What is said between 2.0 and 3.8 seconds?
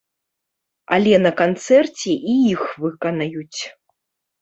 і іх выканаюць.